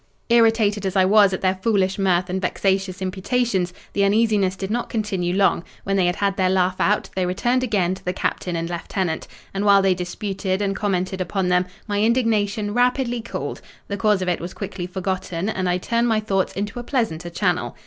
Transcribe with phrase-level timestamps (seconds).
[0.29, 4.89] Irritated as I was at their foolish mirth and vexatious imputations, the uneasiness did not
[4.89, 8.55] continue long: when they had had their laugh out, they returned again to the captain
[8.55, 13.95] and lieutenant; and, while they disputed and commented upon them, my indignation rapidly cooled; the
[13.95, 17.77] cause of it was quickly forgotten, and I turned my thoughts into a pleasanter channel.